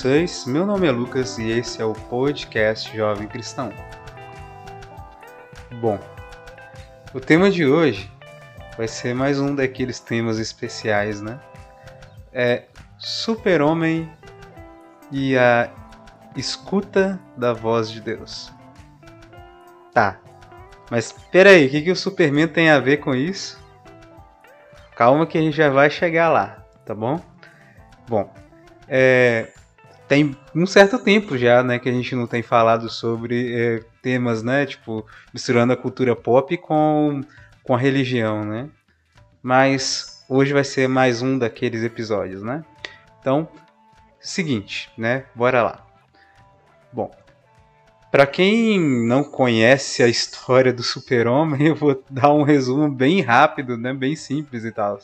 vocês? 0.00 0.46
Meu 0.46 0.64
nome 0.64 0.86
é 0.86 0.90
Lucas 0.90 1.36
e 1.36 1.50
esse 1.50 1.82
é 1.82 1.84
o 1.84 1.92
podcast 1.92 2.96
Jovem 2.96 3.28
Cristão. 3.28 3.70
Bom, 5.78 5.98
o 7.12 7.20
tema 7.20 7.50
de 7.50 7.66
hoje 7.66 8.10
vai 8.78 8.88
ser 8.88 9.14
mais 9.14 9.38
um 9.38 9.54
daqueles 9.54 10.00
temas 10.00 10.38
especiais, 10.38 11.20
né? 11.20 11.38
É 12.32 12.62
Super-Homem 12.96 14.10
e 15.12 15.36
a 15.36 15.68
escuta 16.34 17.20
da 17.36 17.52
voz 17.52 17.90
de 17.90 18.00
Deus. 18.00 18.50
Tá, 19.92 20.18
mas 20.90 21.12
peraí, 21.30 21.66
o 21.66 21.70
que, 21.70 21.82
que 21.82 21.90
o 21.90 21.96
Superman 21.96 22.48
tem 22.48 22.70
a 22.70 22.80
ver 22.80 22.98
com 22.98 23.14
isso? 23.14 23.62
Calma 24.96 25.26
que 25.26 25.36
a 25.36 25.42
gente 25.42 25.58
já 25.58 25.68
vai 25.68 25.90
chegar 25.90 26.30
lá, 26.30 26.64
tá 26.86 26.94
bom? 26.94 27.20
Bom, 28.08 28.32
é, 28.88 29.48
tem 30.10 30.36
um 30.52 30.66
certo 30.66 30.98
tempo 30.98 31.38
já, 31.38 31.62
né, 31.62 31.78
que 31.78 31.88
a 31.88 31.92
gente 31.92 32.16
não 32.16 32.26
tem 32.26 32.42
falado 32.42 32.90
sobre 32.90 33.54
é, 33.54 33.80
temas, 34.02 34.42
né, 34.42 34.66
tipo, 34.66 35.06
misturando 35.32 35.72
a 35.72 35.76
cultura 35.76 36.16
pop 36.16 36.56
com, 36.56 37.20
com 37.62 37.76
a 37.76 37.78
religião, 37.78 38.44
né? 38.44 38.68
Mas 39.40 40.24
hoje 40.28 40.52
vai 40.52 40.64
ser 40.64 40.88
mais 40.88 41.22
um 41.22 41.38
daqueles 41.38 41.84
episódios, 41.84 42.42
né? 42.42 42.64
Então, 43.20 43.48
seguinte, 44.18 44.90
né? 44.98 45.26
Bora 45.32 45.62
lá. 45.62 45.86
Bom, 46.92 47.14
para 48.10 48.26
quem 48.26 48.80
não 48.80 49.22
conhece 49.22 50.02
a 50.02 50.08
história 50.08 50.72
do 50.72 50.82
Super-Homem, 50.82 51.68
eu 51.70 51.76
vou 51.76 52.02
dar 52.10 52.32
um 52.32 52.42
resumo 52.42 52.90
bem 52.90 53.20
rápido, 53.20 53.76
né, 53.76 53.94
bem 53.94 54.16
simples 54.16 54.64
e 54.64 54.72
tal, 54.72 54.98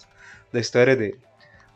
da 0.52 0.58
história 0.58 0.96
dele. 0.96 1.20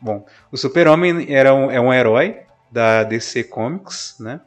Bom, 0.01 0.25
o 0.51 0.57
Super-Homem 0.57 1.33
era 1.33 1.55
um, 1.55 1.71
é 1.71 1.79
um 1.79 1.93
herói 1.93 2.50
da 2.71 3.03
DC 3.03 3.43
Comics, 3.45 4.15
né? 4.19 4.39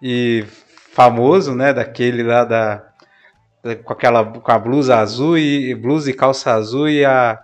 E 0.00 0.44
famoso, 0.92 1.54
né? 1.54 1.72
Daquele 1.72 2.22
lá 2.22 2.44
da, 2.44 2.88
da 3.62 3.76
com 3.76 3.92
aquela 3.92 4.24
com 4.24 4.50
a 4.50 4.58
blusa 4.58 4.96
azul 4.96 5.36
e 5.36 5.74
blusa 5.74 6.10
e 6.10 6.14
calça 6.14 6.52
azul 6.52 6.88
e 6.88 7.04
a 7.04 7.38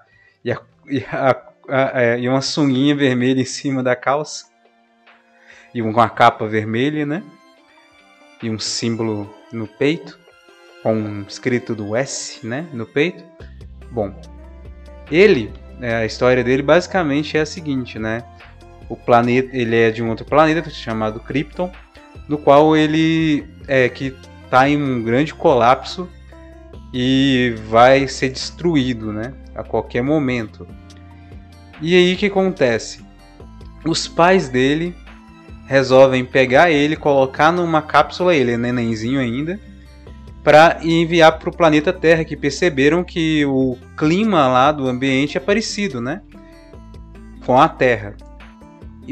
e, 0.45 0.53
a, 0.53 0.61
e, 0.87 1.05
a, 1.11 1.37
a, 1.69 2.03
é, 2.03 2.19
e 2.21 2.29
uma 2.29 2.41
sunguinha 2.41 2.95
vermelha 2.95 3.41
em 3.41 3.47
cima 3.47 3.83
da 3.83 3.95
calça 3.95 4.47
e 5.75 5.83
uma 5.83 6.09
capa 6.09 6.47
vermelha, 6.47 7.05
né? 7.05 7.23
E 8.43 8.51
um 8.51 8.59
símbolo 8.59 9.33
no 9.53 9.67
peito 9.67 10.19
com 10.83 10.95
um 10.95 11.23
escrito 11.23 11.75
do 11.75 11.97
S, 11.97 12.47
né? 12.47 12.69
No 12.73 12.87
peito. 12.87 13.25
Bom, 13.91 14.15
ele 15.11 15.53
é, 15.81 15.97
a 15.97 16.06
história 16.06 16.44
dele 16.44 16.62
basicamente 16.62 17.37
é 17.37 17.41
a 17.41 17.47
seguinte, 17.47 17.99
né? 17.99 18.23
O 18.89 18.97
planeta, 18.97 19.56
ele 19.56 19.77
é 19.77 19.91
de 19.91 20.03
um 20.03 20.11
outro 20.11 20.25
planeta 20.25 20.69
chamado 20.71 21.21
Krypton, 21.21 21.71
no 22.28 22.39
qual 22.39 22.77
ele 22.77 23.47
é 23.67 23.89
que 23.89 24.15
está 24.45 24.69
em 24.69 24.81
um 24.81 25.03
grande 25.03 25.34
colapso 25.34 26.09
e 26.93 27.55
vai 27.69 28.06
ser 28.06 28.28
destruído, 28.28 29.12
né? 29.12 29.33
A 29.55 29.62
qualquer 29.62 30.03
momento. 30.03 30.67
E 31.81 31.94
aí 31.94 32.15
o 32.15 32.17
que 32.17 32.27
acontece? 32.27 33.05
Os 33.84 34.06
pais 34.06 34.49
dele 34.49 34.94
resolvem 35.67 36.25
pegar 36.25 36.71
ele, 36.71 36.94
colocar 36.94 37.50
numa 37.50 37.83
cápsula, 37.83 38.34
ele 38.34 38.53
é 38.53 38.56
nenenzinho 38.56 39.19
ainda, 39.19 39.59
para 40.43 40.78
enviar 40.83 41.39
para 41.39 41.49
o 41.49 41.56
planeta 41.56 41.93
Terra, 41.93 42.25
que 42.25 42.37
perceberam 42.37 43.03
que 43.03 43.44
o 43.47 43.77
clima 43.97 44.47
lá 44.47 44.71
do 44.71 44.87
ambiente 44.87 45.37
é 45.37 45.41
parecido, 45.41 46.00
né? 46.00 46.21
Com 47.44 47.59
a 47.59 47.69
Terra. 47.69 48.15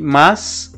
Mas 0.01 0.75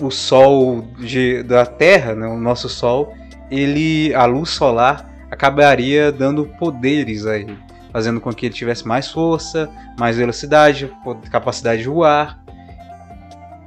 o 0.00 0.10
Sol 0.10 0.82
de, 0.98 1.42
da 1.42 1.64
Terra, 1.64 2.14
né, 2.14 2.26
o 2.26 2.36
nosso 2.36 2.68
Sol, 2.68 3.14
ele, 3.50 4.14
a 4.14 4.24
luz 4.24 4.50
solar 4.50 5.10
acabaria 5.30 6.10
dando 6.10 6.46
poderes 6.58 7.26
a 7.26 7.38
ele, 7.38 7.56
fazendo 7.92 8.20
com 8.20 8.32
que 8.32 8.46
ele 8.46 8.54
tivesse 8.54 8.86
mais 8.86 9.10
força, 9.10 9.70
mais 9.98 10.16
velocidade, 10.16 10.90
capacidade 11.30 11.82
de 11.82 11.88
voar 11.88 12.42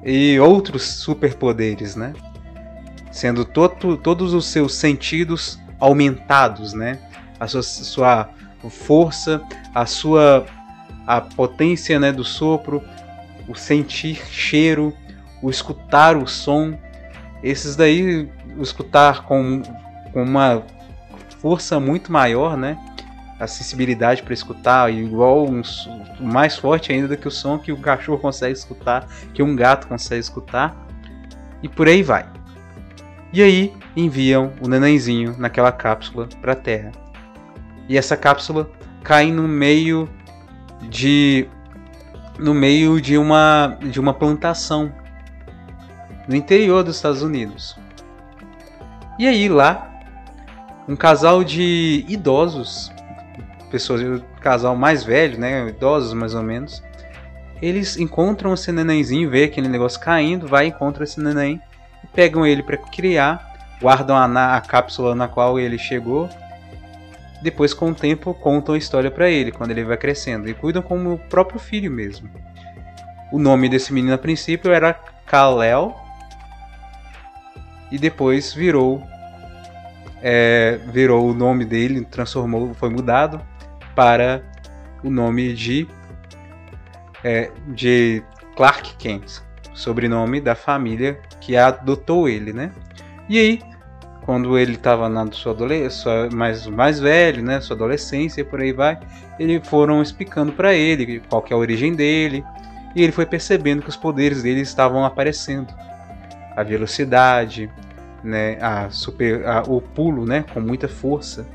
e 0.06 0.40
outros 0.40 0.84
superpoderes, 0.84 1.96
né? 1.96 2.14
Sendo 3.12 3.44
to 3.44 3.98
todos 3.98 4.34
os 4.34 4.46
seus 4.46 4.76
sentidos 4.76 5.60
aumentados, 5.80 6.74
né? 6.74 7.00
A 7.40 7.48
sua, 7.48 7.64
sua 7.64 8.30
força, 8.70 9.42
a 9.74 9.86
sua 9.86 10.46
a 11.08 11.22
potência, 11.22 12.00
né, 12.00 12.12
do 12.12 12.24
sopro, 12.24 12.82
o 13.48 13.56
sentir 13.56 14.16
cheiro, 14.30 14.94
o 15.42 15.50
escutar 15.50 16.18
o 16.18 16.28
som. 16.28 16.78
Esses 17.44 17.76
daí, 17.76 18.30
o 18.58 18.62
escutar 18.62 19.24
com, 19.24 19.62
com 20.12 20.24
uma 20.24 20.64
força 21.40 21.80
muito 21.80 22.12
maior, 22.12 22.58
né? 22.58 22.78
A 23.40 23.48
sensibilidade 23.48 24.24
para 24.24 24.34
escutar, 24.34 24.92
igual 24.92 25.46
um, 25.46 25.62
mais 26.20 26.58
forte 26.58 26.92
ainda 26.92 27.08
do 27.08 27.18
que 27.18 27.28
o 27.28 27.32
som 27.32 27.60
que 27.60 27.72
o 27.72 27.78
cachorro 27.78 28.18
consegue 28.18 28.54
escutar, 28.54 29.08
que 29.34 29.44
um 29.44 29.56
gato 29.56 29.88
consegue 29.88 30.22
escutar, 30.22 30.88
e 31.62 31.68
por 31.68 31.88
aí 31.88 32.02
vai. 32.02 32.26
E 33.34 33.44
aí 33.44 33.74
enviam 33.96 34.54
o 34.62 34.68
nenenzinho 34.68 35.36
naquela 35.38 35.72
cápsula 35.72 36.28
para 36.42 36.54
a 36.54 36.56
Terra. 36.56 36.92
E 37.90 37.98
essa 37.98 38.16
cápsula 38.16 38.70
cai 39.04 39.32
no 39.32 39.48
meio 39.48 40.10
de 40.90 41.48
no 42.38 42.54
meio 42.54 43.00
de 43.02 43.18
uma 43.18 43.78
de 43.82 44.00
uma 44.00 44.14
plantação 44.14 44.92
no 46.28 46.36
interior 46.36 46.84
dos 46.84 46.96
Estados 46.96 47.22
Unidos. 47.22 47.78
E 49.18 49.28
aí 49.28 49.48
lá 49.48 49.92
um 50.88 50.96
casal 50.96 51.44
de 51.44 52.06
idosos, 52.08 52.92
pessoas, 53.72 54.02
um 54.02 54.22
casal 54.40 54.76
mais 54.76 55.04
velho, 55.04 55.40
né, 55.40 55.68
idosos 55.68 56.14
mais 56.14 56.36
ou 56.36 56.44
menos, 56.44 56.84
eles 57.62 57.98
encontram 57.98 58.54
esse 58.54 58.72
nenenzinho, 58.72 59.30
vê 59.30 59.46
aquele 59.46 59.68
negócio 59.68 60.00
caindo, 60.00 60.48
vai 60.48 60.68
encontra 60.68 61.04
esse 61.04 61.20
neném 61.20 61.60
pegam 62.16 62.46
ele 62.48 62.64
para 62.64 62.78
criar, 62.78 63.78
guardam 63.82 64.16
a, 64.16 64.56
a, 64.56 64.62
cápsula 64.62 65.14
na 65.14 65.28
qual 65.28 65.60
ele 65.60 65.78
chegou. 65.78 66.30
Depois, 67.46 67.76
com 67.76 67.92
o 67.92 67.94
tempo, 67.94 68.34
contam 68.34 68.74
a 68.74 68.78
história 68.78 69.12
para 69.12 69.30
ele 69.30 69.52
quando 69.52 69.70
ele 69.70 69.84
vai 69.84 69.96
crescendo 69.98 70.50
e 70.50 70.54
cuidam 70.56 70.82
como 70.82 71.14
o 71.14 71.20
próprio 71.20 71.60
filho 71.60 71.92
mesmo. 71.92 72.28
O 73.32 73.38
nome 73.38 73.70
desse 73.70 73.94
menino 73.94 74.16
a 74.16 74.18
princípio 74.18 74.74
era 74.74 74.96
Kal-El 75.28 75.96
e 77.92 78.00
depois 78.00 78.52
virou 78.52 79.04
é, 80.24 80.80
virou 80.88 81.30
o 81.30 81.36
nome 81.36 81.66
dele, 81.66 82.04
transformou, 82.04 82.74
foi 82.74 82.90
mudado 82.90 83.40
para 83.96 84.42
o 85.04 85.12
nome 85.12 85.54
de 85.54 85.88
é, 87.24 87.52
de 87.68 88.24
Clark 88.56 88.96
Kent, 88.96 89.40
sobrenome 89.72 90.42
da 90.42 90.56
família 90.56 91.20
que 91.40 91.56
adotou 91.56 92.28
ele, 92.28 92.52
né? 92.52 92.72
E 93.30 93.38
aí, 93.38 93.62
quando 94.26 94.58
ele 94.58 94.74
estava 94.74 95.08
na 95.08 95.32
sua 95.32 95.52
adolescência, 95.52 96.30
mais, 96.34 96.66
mais 96.66 97.00
velho, 97.00 97.44
né, 97.44 97.62
sua 97.62 97.76
adolescência 97.76 98.42
e 98.42 98.44
por 98.44 98.60
aí 98.60 98.74
vai, 98.74 99.00
eles 99.40 99.66
foram 99.68 100.02
explicando 100.02 100.52
para 100.52 100.74
ele 100.74 101.22
qual 101.30 101.46
é 101.48 101.54
a 101.54 101.58
origem 101.58 101.94
dele, 101.94 102.44
e 102.96 103.04
ele 103.04 103.12
foi 103.12 103.26
percebendo 103.28 103.84
que 103.84 103.90
os 103.90 103.96
poderes 103.96 104.42
dele 104.42 104.62
estavam 104.62 105.06
aparecendo. 105.06 105.72
A 106.56 106.64
velocidade, 106.64 107.70
né, 108.24 108.58
a 108.60 108.90
super, 108.90 109.46
a, 109.46 109.62
o 109.62 109.80
pulo, 109.80 110.26
né, 110.26 110.44
com 110.52 110.60
muita 110.60 110.88
força, 110.88 111.46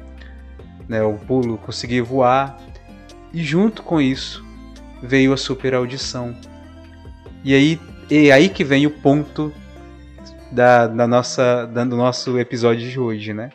né, 0.88 1.02
o 1.02 1.14
pulo 1.14 1.58
conseguir 1.58 2.02
voar, 2.02 2.56
e 3.32 3.43
junto 3.43 3.82
com 3.82 4.00
isso 4.00 4.44
veio 5.02 5.32
a 5.32 5.37
super 5.37 5.75
audição. 5.75 6.37
E 7.43 7.52
aí, 7.52 7.81
é 8.08 8.31
aí 8.31 8.49
que 8.49 8.62
vem 8.62 8.87
o 8.87 8.90
ponto 8.90 9.52
da, 10.50 10.87
da 10.87 11.06
nossa, 11.06 11.67
da, 11.67 11.85
do 11.85 11.97
nosso 11.97 12.38
episódio 12.38 12.88
de 12.88 12.99
hoje, 12.99 13.32
né? 13.32 13.50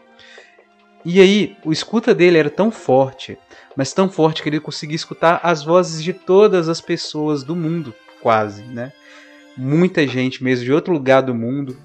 E 1.03 1.21
aí, 1.21 1.56
o 1.63 1.71
escuta 1.71 2.15
dele 2.15 2.38
era 2.38 2.50
tão 2.50 2.71
forte, 2.71 3.38
mas 3.75 3.94
tão 3.94 4.09
forte 4.09 4.42
que 4.42 4.50
ele 4.50 4.59
conseguia 4.59 4.95
escutar 4.95 5.39
as 5.44 5.63
vozes 5.63 6.03
de 6.03 6.13
todas 6.13 6.68
as 6.68 6.81
pessoas 6.81 7.44
do 7.44 7.56
mundo, 7.56 7.94
quase, 8.21 8.63
né? 8.63 8.92
Muita 9.56 10.07
gente 10.07 10.44
mesmo, 10.44 10.65
de 10.65 10.74
outro 10.74 10.94
lugar 10.94 11.21
do 11.21 11.36
mundo. 11.36 11.77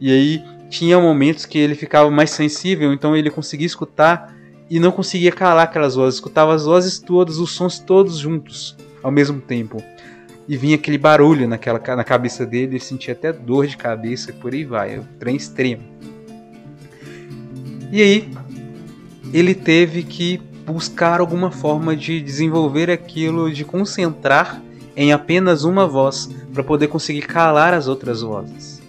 E 0.00 0.12
aí, 0.12 0.44
tinha 0.68 1.00
momentos 1.00 1.44
que 1.44 1.58
ele 1.58 1.74
ficava 1.74 2.10
mais 2.10 2.30
sensível, 2.30 2.92
então 2.92 3.16
ele 3.16 3.28
conseguia 3.28 3.66
escutar 3.66 4.32
e 4.70 4.78
não 4.78 4.92
conseguia 4.92 5.32
calar 5.32 5.64
aquelas 5.64 5.96
vozes, 5.96 6.14
escutava 6.14 6.54
as 6.54 6.64
vozes 6.64 7.00
todas, 7.00 7.38
os 7.38 7.50
sons 7.50 7.80
todos 7.80 8.18
juntos 8.18 8.76
ao 9.02 9.10
mesmo 9.10 9.40
tempo 9.40 9.82
e 10.50 10.56
vinha 10.56 10.74
aquele 10.74 10.98
barulho 10.98 11.46
naquela, 11.46 11.80
na 11.94 12.02
cabeça 12.02 12.44
dele, 12.44 12.72
ele 12.72 12.80
sentia 12.80 13.12
até 13.14 13.32
dor 13.32 13.68
de 13.68 13.76
cabeça, 13.76 14.32
por 14.32 14.52
aí 14.52 14.64
vai, 14.64 14.98
um 14.98 15.04
trem 15.16 15.36
extremo. 15.36 15.84
E 17.92 18.02
aí, 18.02 18.28
ele 19.32 19.54
teve 19.54 20.02
que 20.02 20.38
buscar 20.66 21.20
alguma 21.20 21.52
forma 21.52 21.94
de 21.94 22.20
desenvolver 22.20 22.90
aquilo, 22.90 23.52
de 23.52 23.64
concentrar 23.64 24.60
em 24.96 25.12
apenas 25.12 25.62
uma 25.62 25.86
voz 25.86 26.28
para 26.52 26.64
poder 26.64 26.88
conseguir 26.88 27.22
calar 27.22 27.72
as 27.72 27.86
outras 27.86 28.22
vozes. 28.22 28.82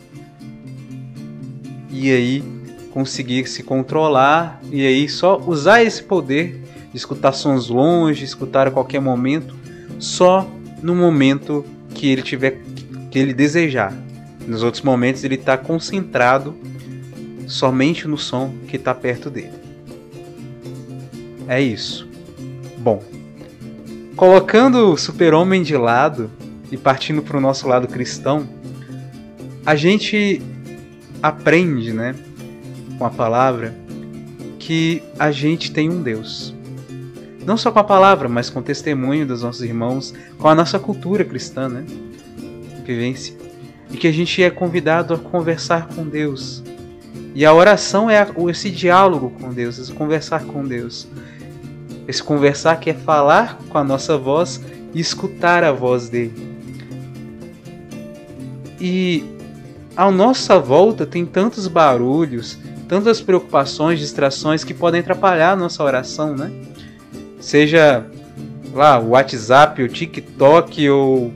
E 1.92 2.12
aí 2.12 2.44
conseguir 2.92 3.48
se 3.48 3.62
controlar 3.62 4.60
e 4.72 4.84
aí 4.84 5.08
só 5.08 5.40
usar 5.40 5.84
esse 5.84 6.02
poder 6.02 6.60
de 6.92 6.98
escutar 6.98 7.34
sons 7.34 7.70
longe, 7.70 8.26
escutar 8.26 8.66
a 8.66 8.72
qualquer 8.72 9.00
momento, 9.00 9.56
só 10.00 10.50
no 10.82 10.96
momento 10.96 11.66
que 11.94 12.10
ele 12.10 12.22
tiver 12.22 12.60
que 13.10 13.20
ele 13.20 13.34
desejar. 13.34 13.94
Nos 14.48 14.64
outros 14.64 14.84
momentos 14.84 15.24
ele 15.24 15.36
está 15.36 15.58
concentrado 15.58 16.56
somente 17.48 18.08
no 18.08 18.18
som 18.18 18.54
que 18.68 18.78
está 18.78 18.96
perto 18.96 19.30
dele. 19.30 19.54
É 21.48 21.62
isso. 21.62 22.08
Bom, 22.78 23.04
colocando 24.16 24.92
o 24.92 24.98
super-homem 24.98 25.62
de 25.62 25.76
lado 25.76 26.32
e 26.72 26.78
partindo 26.78 27.22
para 27.22 27.38
o 27.38 27.42
nosso 27.42 27.68
lado 27.68 27.88
cristão, 27.88 28.48
a 29.66 29.76
gente 29.76 30.42
aprende, 31.22 31.92
né, 31.92 32.16
com 32.98 33.06
a 33.06 33.10
palavra, 33.10 33.76
que 34.58 35.04
a 35.20 35.32
gente 35.32 35.72
tem 35.72 35.90
um 35.90 36.02
Deus. 36.02 36.56
Não 37.46 37.58
só 37.58 37.72
com 37.72 37.80
a 37.80 37.84
palavra, 37.84 38.30
mas 38.30 38.50
com 38.50 38.60
o 38.60 38.64
testemunho 38.64 39.26
dos 39.26 39.42
nossos 39.42 39.64
irmãos, 39.64 40.14
com 40.38 40.48
a 40.48 40.56
nossa 40.56 40.78
cultura 40.78 41.26
cristã, 41.26 41.68
né? 41.68 41.86
Vivência. 42.86 43.36
E 43.90 43.98
que 43.98 44.08
a 44.08 44.12
gente 44.12 44.42
é 44.42 44.50
convidado 44.50 45.14
a 45.14 45.18
conversar 45.18 45.88
com 45.88 46.08
Deus. 46.08 46.64
E 47.34 47.46
a 47.46 47.54
oração 47.54 48.10
é 48.10 48.28
esse 48.50 48.70
diálogo 48.70 49.32
com 49.40 49.50
Deus, 49.52 49.80
esse 49.80 49.92
conversar 49.92 50.44
com 50.44 50.64
Deus. 50.64 51.08
Esse 52.08 52.22
conversar 52.22 52.80
que 52.80 52.90
é 52.90 52.94
falar 52.94 53.58
com 53.70 53.78
a 53.78 53.84
nossa 53.84 54.18
voz 54.18 54.62
e 54.94 55.00
escutar 55.00 55.64
a 55.64 55.72
voz 55.72 56.10
dele. 56.10 56.52
E 58.80 59.24
à 59.96 60.10
nossa 60.10 60.60
volta 60.60 61.06
tem 61.06 61.26
tantos 61.26 61.68
barulhos, 61.68 62.58
tantas 62.88 63.22
preocupações, 63.22 64.00
distrações 64.00 64.64
que 64.64 64.74
podem 64.74 65.00
atrapalhar 65.02 65.52
a 65.52 65.56
nossa 65.56 65.84
oração, 65.84 66.36
né? 66.36 66.52
Seja 67.42 68.06
lá 68.74 69.00
o 69.00 69.10
WhatsApp, 69.10 69.82
o 69.82 69.90
TikTok 69.90 70.90
ou 70.90 71.34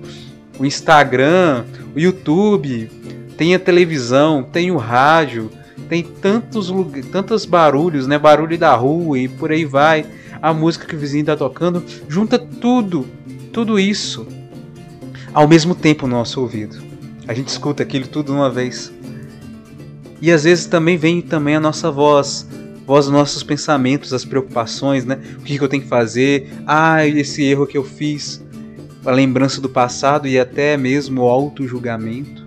o 0.58 0.66
Instagram, 0.66 1.66
o 1.94 2.00
YouTube, 2.00 2.90
tem 3.36 3.54
a 3.54 3.60
televisão, 3.60 4.44
tem 4.44 4.72
o 4.72 4.78
rádio, 4.78 5.52
tem 5.90 6.04
tantos 6.04 6.72
tantos 7.12 7.46
barulhos, 7.46 8.08
né? 8.08 8.18
Barulho 8.18 8.58
da 8.58 8.74
rua 8.76 9.20
e 9.20 9.28
por 9.28 9.52
aí 9.52 9.66
vai. 9.66 10.06
A 10.42 10.54
música 10.54 10.86
que 10.86 10.96
o 10.96 11.00
vizinho 11.00 11.22
está 11.22 11.36
tocando, 11.36 11.84
junta 12.08 12.38
tudo, 12.38 13.08
tudo 13.52 13.80
isso 13.80 14.28
ao 15.34 15.48
mesmo 15.48 15.76
tempo 15.76 16.08
no 16.08 16.16
nosso 16.16 16.40
ouvido. 16.40 16.82
A 17.28 17.34
gente 17.34 17.50
escuta 17.50 17.84
aquilo 17.84 18.08
tudo 18.08 18.32
uma 18.32 18.50
vez. 18.50 18.92
E 20.22 20.32
às 20.32 20.46
vezes 20.46 20.66
também 20.66 20.98
vem 20.98 21.22
também 21.22 21.56
a 21.56 21.60
nossa 21.60 21.92
voz, 21.92 22.48
voz 22.86 23.06
dos 23.06 23.14
nossos 23.14 23.44
pensamentos, 23.44 24.14
as 24.14 24.26
preocupações, 24.26 25.06
né? 25.06 25.20
O 25.38 25.42
que, 25.42 25.58
que 25.58 25.64
eu 25.64 25.68
tenho 25.68 25.84
que 25.84 25.90
fazer? 25.90 26.50
Ah, 26.66 27.06
esse 27.06 27.44
erro 27.44 27.68
que 27.68 27.78
eu 27.78 27.84
fiz. 27.84 28.44
A 29.06 29.12
lembrança 29.12 29.62
do 29.62 29.70
passado 29.70 30.28
e 30.28 30.40
até 30.40 30.76
mesmo 30.78 31.22
o 31.22 31.28
auto-julgamento. 31.28 32.46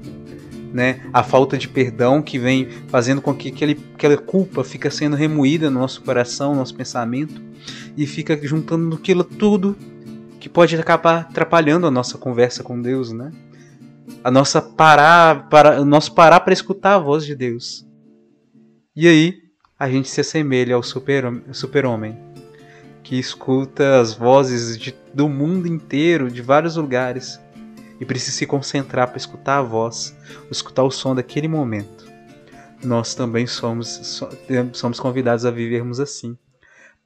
Né? 0.72 1.00
A 1.12 1.22
falta 1.22 1.56
de 1.56 1.66
perdão 1.66 2.20
que 2.20 2.38
vem 2.38 2.68
fazendo 2.88 3.22
com 3.22 3.34
que 3.34 3.48
aquele, 3.48 3.78
aquela 3.94 4.18
culpa 4.18 4.62
fica 4.62 4.90
sendo 4.90 5.16
remoída 5.16 5.70
no 5.70 5.80
nosso 5.80 6.02
coração, 6.02 6.52
no 6.52 6.58
nosso 6.58 6.74
pensamento 6.74 7.40
e 7.96 8.06
fica 8.06 8.38
juntando 8.42 8.96
aquilo 8.96 9.24
tudo 9.24 9.74
que 10.38 10.48
pode 10.48 10.76
acabar 10.76 11.20
atrapalhando 11.20 11.86
a 11.86 11.90
nossa 11.90 12.18
conversa 12.18 12.62
com 12.62 12.80
Deus, 12.80 13.12
né? 13.12 13.32
a 14.22 14.30
nossa 14.30 14.60
parar 14.60 15.48
para 15.48 15.80
o 15.80 15.84
nosso 15.84 16.14
parar 16.14 16.40
para 16.40 16.52
escutar 16.52 16.94
a 16.94 16.98
voz 16.98 17.24
de 17.24 17.34
Deus. 17.34 17.86
E 18.94 19.06
aí 19.06 19.47
a 19.78 19.88
gente 19.88 20.08
se 20.08 20.20
assemelha 20.20 20.74
ao 20.74 20.82
super-homem 20.82 21.44
super 21.52 21.84
que 23.02 23.18
escuta 23.18 24.00
as 24.00 24.12
vozes 24.12 24.78
de, 24.78 24.94
do 25.14 25.28
mundo 25.28 25.66
inteiro, 25.66 26.30
de 26.30 26.42
vários 26.42 26.76
lugares, 26.76 27.40
e 28.00 28.04
precisa 28.04 28.36
se 28.36 28.46
concentrar 28.46 29.08
para 29.08 29.16
escutar 29.16 29.58
a 29.58 29.62
voz, 29.62 30.16
escutar 30.50 30.82
o 30.82 30.90
som 30.90 31.14
daquele 31.14 31.48
momento. 31.48 32.06
Nós 32.84 33.14
também 33.14 33.46
somos, 33.46 34.22
somos 34.74 35.00
convidados 35.00 35.44
a 35.44 35.50
vivermos 35.50 36.00
assim, 36.00 36.36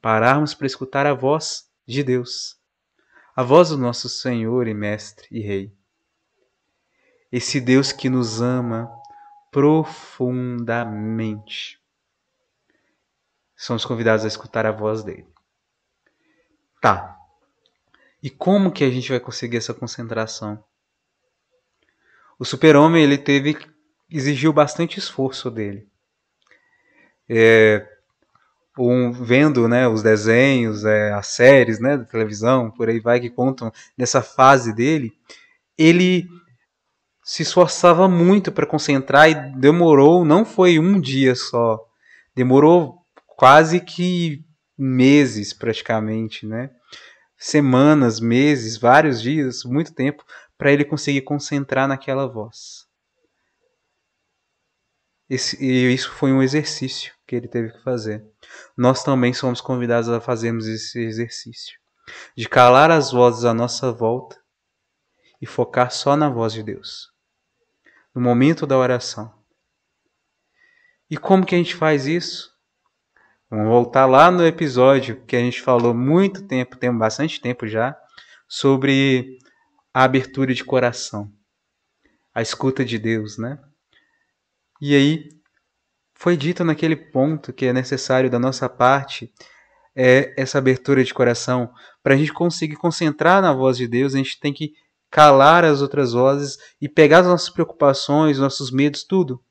pararmos 0.01 0.55
para 0.55 0.67
escutar 0.67 1.07
a 1.07 1.15
voz 1.15 1.67
de 1.87 2.03
Deus, 2.03 2.57
a 3.37 3.43
voz 3.43 3.69
do 3.69 3.79
nosso 3.79 4.09
Senhor 4.09 4.67
e 4.67 4.75
Mestre 4.75 5.29
e 5.31 5.41
Rei 5.41 5.73
esse 7.33 7.59
Deus 7.59 7.91
que 7.93 8.11
nos 8.11 8.43
ama 8.43 8.93
profundamente. 9.51 11.82
Somos 13.63 13.85
convidados 13.85 14.25
a 14.25 14.29
escutar 14.29 14.67
a 14.67 14.73
voz 14.73 15.05
dele. 15.05 15.25
Tá. 16.81 17.17
E 18.21 18.29
como 18.29 18.73
que 18.73 18.83
a 18.83 18.91
gente 18.91 19.09
vai 19.09 19.21
conseguir 19.21 19.57
essa 19.57 19.73
concentração? 19.73 20.65
O 22.37 22.45
super-homem 22.45 23.05
ele 23.05 23.17
teve 23.17 23.57
exigiu 24.11 24.53
bastante 24.53 24.99
esforço 24.99 25.49
dele. 25.49 25.87
É, 27.29 27.87
um, 28.77 29.13
vendo 29.13 29.69
né, 29.69 29.87
os 29.87 30.03
desenhos, 30.03 30.85
é, 30.85 31.13
as 31.13 31.29
séries 31.29 31.79
né, 31.79 31.97
da 31.97 32.05
televisão, 32.05 32.69
por 32.69 32.89
aí 32.89 32.99
vai, 32.99 33.21
que 33.21 33.31
contam 33.31 33.73
dessa 33.97 34.21
fase 34.21 34.75
dele, 34.75 35.13
ele 35.79 36.29
se 37.23 37.43
esforçava 37.43 38.09
muito 38.09 38.51
para 38.51 38.67
concentrar 38.67 39.31
e 39.31 39.35
demorou, 39.57 40.25
não 40.25 40.45
foi 40.45 40.81
um 40.81 41.01
dia 41.01 41.37
só, 41.37 41.79
demorou 42.35 43.02
quase 43.37 43.81
que 43.81 44.45
meses 44.77 45.53
praticamente, 45.53 46.47
né? 46.47 46.71
Semanas, 47.37 48.21
meses, 48.21 48.77
vários 48.77 49.21
dias, 49.21 49.65
muito 49.65 49.95
tempo 49.95 50.25
para 50.57 50.73
ele 50.73 50.85
conseguir 50.85 51.23
concentrar 51.23 51.89
naquela 51.89 52.27
voz. 52.27 52.87
Esse, 55.29 55.63
e 55.65 55.93
isso 55.93 56.11
foi 56.13 56.33
um 56.33 56.43
exercício 56.43 57.13
que 57.27 57.35
ele 57.35 57.49
teve 57.49 57.73
que 57.73 57.83
fazer. 57.83 58.25
Nós 58.77 59.03
também 59.03 59.33
somos 59.33 59.61
convidados 59.61 60.09
a 60.09 60.21
fazermos 60.21 60.67
esse 60.67 61.01
exercício 61.01 61.81
de 62.37 62.49
calar 62.49 62.91
as 62.91 63.13
vozes 63.13 63.45
à 63.45 63.55
nossa 63.55 63.91
volta 63.91 64.39
e 65.41 65.47
focar 65.47 65.91
só 65.91 66.17
na 66.17 66.29
voz 66.29 66.53
de 66.53 66.63
Deus 66.63 67.13
no 68.15 68.21
momento 68.21 68.67
da 68.67 68.77
oração. 68.77 69.33
E 71.09 71.17
como 71.17 71.45
que 71.45 71.55
a 71.55 71.59
gente 71.59 71.75
faz 71.75 72.07
isso? 72.07 72.52
Vamos 73.55 73.69
voltar 73.69 74.07
lá 74.07 74.31
no 74.31 74.47
episódio 74.47 75.27
que 75.27 75.37
a 75.37 75.39
gente 75.39 75.61
falou 75.61 75.93
muito 75.93 76.47
tempo, 76.47 76.75
tem 76.75 76.91
bastante 76.91 77.39
tempo 77.39 77.67
já, 77.67 77.95
sobre 78.49 79.37
a 79.93 80.05
abertura 80.05 80.55
de 80.55 80.65
coração, 80.65 81.31
a 82.35 82.41
escuta 82.41 82.83
de 82.83 82.99
Deus, 82.99 83.37
né? 83.37 83.59
E 84.81 84.95
aí 84.95 85.29
foi 86.15 86.35
dito 86.35 86.65
naquele 86.65 86.97
ponto 86.97 87.53
que 87.53 87.67
é 87.67 87.75
necessário 87.75 88.31
da 88.31 88.39
nossa 88.39 88.71
parte 88.71 89.31
é 89.95 90.33
essa 90.41 90.57
abertura 90.57 91.05
de 91.05 91.13
coração 91.13 91.71
para 92.03 92.15
a 92.15 92.17
gente 92.17 92.33
conseguir 92.33 92.77
concentrar 92.77 93.43
na 93.43 93.53
voz 93.53 93.77
de 93.77 93.87
Deus, 93.87 94.15
a 94.15 94.17
gente 94.17 94.41
tem 94.41 94.55
que 94.55 94.73
calar 95.11 95.63
as 95.63 95.83
outras 95.83 96.15
vozes 96.15 96.57
e 96.81 96.89
pegar 96.89 97.19
as 97.19 97.27
nossas 97.27 97.51
preocupações, 97.51 98.39
nossos 98.39 98.71
medos, 98.71 99.05
tudo, 99.05 99.43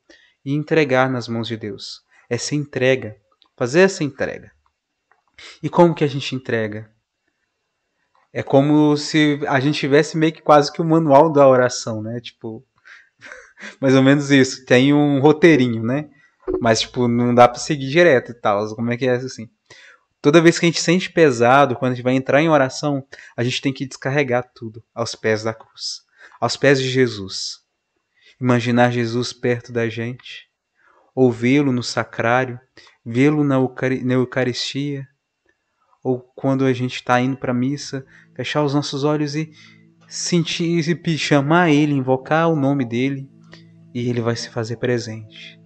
e 0.43 0.55
entregar 0.55 1.07
nas 1.07 1.27
mãos 1.27 1.47
de 1.47 1.55
Deus. 1.55 2.01
Essa 2.27 2.55
entrega, 2.55 3.20
fazer 3.61 3.81
essa 3.81 4.03
entrega. 4.03 4.51
E 5.61 5.69
como 5.69 5.93
que 5.93 6.03
a 6.03 6.07
gente 6.07 6.33
entrega? 6.33 6.89
É 8.33 8.41
como 8.41 8.97
se 8.97 9.39
a 9.47 9.59
gente 9.59 9.79
tivesse 9.79 10.17
meio 10.17 10.33
que 10.33 10.41
quase 10.41 10.73
que 10.73 10.81
o 10.81 10.83
um 10.83 10.87
manual 10.87 11.31
da 11.31 11.47
oração, 11.47 12.01
né? 12.01 12.19
Tipo, 12.19 12.65
mais 13.79 13.93
ou 13.93 14.01
menos 14.01 14.31
isso. 14.31 14.65
Tem 14.65 14.91
um 14.91 15.19
roteirinho, 15.19 15.83
né? 15.83 16.09
Mas, 16.59 16.81
tipo, 16.81 17.07
não 17.07 17.35
dá 17.35 17.47
para 17.47 17.59
seguir 17.59 17.87
direto 17.87 18.31
e 18.31 18.33
tal. 18.33 18.67
Como 18.75 18.91
é 18.91 18.97
que 18.97 19.05
é 19.05 19.11
assim? 19.11 19.47
Toda 20.19 20.41
vez 20.41 20.57
que 20.57 20.65
a 20.65 20.69
gente 20.69 20.81
sente 20.81 21.11
pesado, 21.11 21.75
quando 21.75 21.91
a 21.91 21.95
gente 21.95 22.03
vai 22.03 22.15
entrar 22.15 22.41
em 22.41 22.49
oração, 22.49 23.05
a 23.37 23.43
gente 23.43 23.61
tem 23.61 23.71
que 23.71 23.85
descarregar 23.85 24.51
tudo 24.55 24.83
aos 24.91 25.13
pés 25.13 25.43
da 25.43 25.53
cruz, 25.53 26.01
aos 26.39 26.57
pés 26.57 26.81
de 26.81 26.89
Jesus. 26.89 27.59
Imaginar 28.39 28.91
Jesus 28.91 29.31
perto 29.31 29.71
da 29.71 29.87
gente, 29.87 30.49
ou 31.13 31.31
vê-lo 31.31 31.71
no 31.71 31.83
sacrário, 31.83 32.59
vê-lo 33.05 33.43
na, 33.43 33.57
na 33.59 34.13
Eucaristia, 34.13 35.07
ou 36.03 36.19
quando 36.35 36.65
a 36.65 36.73
gente 36.73 36.95
está 36.95 37.19
indo 37.21 37.37
para 37.37 37.51
a 37.51 37.55
missa, 37.55 38.05
fechar 38.35 38.63
os 38.63 38.73
nossos 38.73 39.03
olhos 39.03 39.35
e 39.35 39.51
sentir, 40.07 40.83
e 41.05 41.17
chamar 41.17 41.69
Ele, 41.69 41.93
invocar 41.93 42.49
o 42.49 42.55
nome 42.55 42.85
dele, 42.85 43.29
e 43.93 44.09
Ele 44.09 44.21
vai 44.21 44.35
se 44.35 44.49
fazer 44.49 44.77
presente. 44.77 45.59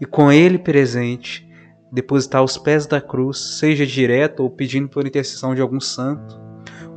E 0.00 0.04
com 0.04 0.30
Ele 0.30 0.58
presente, 0.58 1.48
depositar 1.92 2.40
aos 2.40 2.58
pés 2.58 2.86
da 2.86 3.00
cruz, 3.00 3.58
seja 3.58 3.86
direto 3.86 4.42
ou 4.42 4.50
pedindo 4.50 4.88
por 4.88 5.06
intercessão 5.06 5.54
de 5.54 5.60
algum 5.60 5.80
santo, 5.80 6.49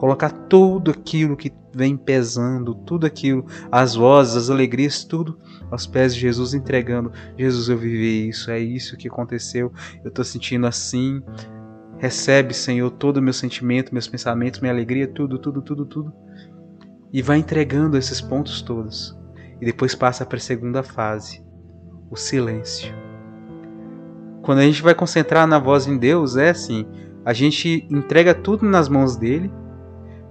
colocar 0.03 0.31
tudo 0.31 0.91
aquilo 0.91 1.38
que 1.38 1.50
vem 1.74 1.95
pesando, 1.95 2.75
tudo 2.75 3.07
aquilo, 3.07 3.45
as 3.72 3.95
vozes, 3.95 4.36
as 4.36 4.50
alegrias, 4.50 5.05
tudo 5.05 5.39
aos 5.72 5.88
pés 5.88 6.13
de 6.13 6.19
Jesus, 6.19 6.53
entregando. 6.53 7.10
Jesus, 7.38 7.69
eu 7.69 7.77
vivi 7.77 8.27
isso, 8.27 8.51
é 8.51 8.60
isso 8.60 8.98
que 8.98 9.07
aconteceu, 9.07 9.72
eu 10.03 10.10
estou 10.10 10.25
sentindo 10.25 10.67
assim. 10.67 11.24
Recebe, 12.00 12.53
Senhor, 12.53 12.91
todo 12.91 13.15
o 13.15 13.22
meu 13.22 13.31
sentimento, 13.31 13.93
meus 13.93 14.05
pensamentos, 14.05 14.60
minha 14.60 14.74
alegria, 14.74 15.07
tudo, 15.07 15.39
tudo, 15.39 15.62
tudo, 15.62 15.86
tudo. 15.86 16.13
E 17.13 17.22
vai 17.22 17.38
entregando 17.38 17.98
esses 17.98 18.19
pontos 18.19 18.62
todos. 18.62 19.17
E 19.62 19.65
depois 19.65 19.95
passa 19.95 20.25
para 20.25 20.36
a 20.36 20.41
segunda 20.41 20.83
fase, 20.83 21.41
o 22.12 22.17
silêncio. 22.17 22.93
Quando 24.41 24.60
a 24.60 24.63
gente 24.63 24.81
vai 24.81 24.93
concentrar 24.93 25.48
na 25.48 25.60
voz 25.60 25.88
em 25.88 25.98
Deus, 25.98 26.36
é 26.36 26.50
assim: 26.50 26.86
a 27.24 27.31
gente 27.31 27.88
entrega 27.89 28.36
tudo 28.36 28.65
nas 28.65 28.89
mãos 28.89 29.15
dele 29.15 29.50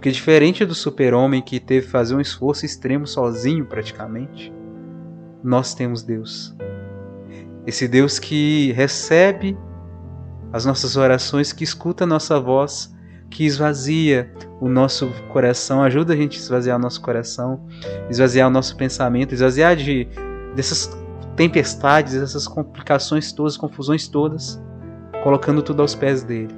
porque 0.03 0.11
diferente 0.11 0.65
do 0.65 0.75
super-homem 0.75 1.41
que 1.41 1.61
teve 1.61 1.87
que 1.87 1.93
fazer 1.93 2.17
um 2.17 2.21
esforço 2.21 2.67
extremo 2.67 3.07
sozinho 3.07 3.65
praticamente, 3.65 4.53
nós 5.45 5.77
temos 5.77 6.03
Deus. 6.03 6.57
Esse 7.65 7.87
Deus 7.87 8.19
que 8.19 8.73
recebe 8.73 9.57
as 10.53 10.67
nossas 10.67 10.97
orações, 10.97 11.53
que 11.53 11.63
escuta 11.63 12.03
a 12.03 12.07
nossa 12.07 12.41
voz, 12.41 12.93
que 13.31 13.45
esvazia 13.45 14.35
o 14.61 14.69
nosso 14.69 15.09
coração, 15.29 15.81
ajuda 15.85 16.15
a 16.15 16.17
gente 16.17 16.37
a 16.37 16.41
esvaziar 16.41 16.77
o 16.77 16.83
nosso 16.83 17.01
coração, 17.01 17.65
esvaziar 18.11 18.49
o 18.49 18.51
nosso 18.51 18.77
pensamento, 18.77 19.33
esvaziar 19.35 19.77
de 19.77 20.09
dessas 20.57 20.91
tempestades, 21.37 22.15
dessas 22.15 22.49
complicações 22.49 23.31
todas, 23.31 23.57
confusões 23.57 24.09
todas, 24.09 24.61
colocando 25.23 25.63
tudo 25.63 25.81
aos 25.81 25.95
pés 25.95 26.25
dele. 26.25 26.53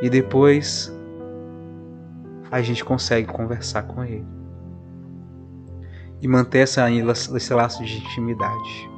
E 0.00 0.08
depois 0.08 0.93
a 2.50 2.62
gente 2.62 2.84
consegue 2.84 3.26
conversar 3.26 3.84
com 3.84 4.04
Ele 4.04 4.26
e 6.20 6.28
manter 6.28 6.60
essa, 6.60 6.90
esse 6.90 7.52
laço 7.52 7.84
de 7.84 7.98
intimidade. 7.98 8.90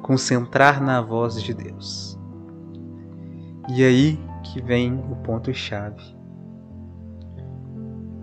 Concentrar 0.00 0.82
na 0.82 1.00
voz 1.00 1.42
de 1.42 1.52
Deus. 1.52 2.18
E 3.68 3.84
aí 3.84 4.18
que 4.42 4.60
vem 4.62 4.94
o 5.10 5.16
ponto-chave. 5.16 6.02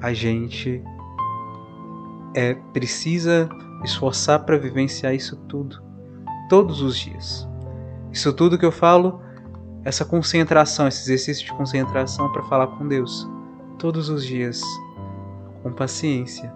A 0.02 0.14
gente 0.14 0.84
é 2.34 2.54
precisa 2.74 3.50
esforçar 3.84 4.40
para 4.46 4.58
vivenciar 4.58 5.14
isso 5.14 5.36
tudo, 5.48 5.82
todos 6.50 6.82
os 6.82 6.98
dias. 6.98 7.48
Isso 8.12 8.34
tudo 8.34 8.58
que 8.58 8.66
eu 8.66 8.72
falo, 8.72 9.22
essa 9.84 10.04
concentração, 10.04 10.88
esse 10.88 11.04
exercício 11.04 11.46
de 11.46 11.54
concentração 11.54 12.32
para 12.32 12.44
falar 12.44 12.68
com 12.68 12.88
Deus 12.88 13.28
todos 13.80 14.10
os 14.10 14.26
dias, 14.26 14.62
com 15.64 15.72
paciência, 15.72 16.54